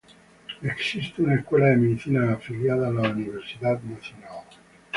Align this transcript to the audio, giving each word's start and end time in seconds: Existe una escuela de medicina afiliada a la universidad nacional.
Existe 0.63 1.21
una 1.21 1.35
escuela 1.35 1.67
de 1.67 1.77
medicina 1.77 2.33
afiliada 2.33 2.87
a 2.87 2.91
la 2.91 3.11
universidad 3.11 3.79
nacional. 3.83 4.45